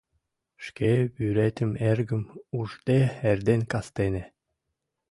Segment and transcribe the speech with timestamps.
[0.65, 2.23] Шке вӱретым-эргым
[2.57, 4.23] ужде эрден-кастене